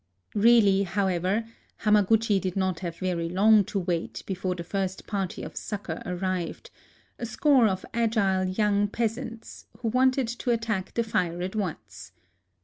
Keally, 0.33 0.81
however, 0.83 1.45
Hamaguchi 1.83 2.41
did 2.41 2.55
not 2.55 2.79
have 2.79 2.97
very 2.97 3.29
long 3.29 3.63
to 3.65 3.77
wait 3.79 4.23
before 4.25 4.55
the 4.55 4.63
first 4.63 5.05
party 5.05 5.43
of 5.43 5.55
suc 5.55 5.83
cor 5.85 6.01
arrived,— 6.07 6.71
a 7.19 7.25
score 7.27 7.67
of 7.67 7.85
agile 7.93 8.45
young 8.45 8.87
peas 8.87 9.19
ants, 9.19 9.67
who 9.81 9.89
wanted 9.89 10.27
to 10.27 10.49
attack 10.49 10.95
the 10.95 11.03
fire 11.03 11.43
at 11.43 11.55
once. 11.55 12.13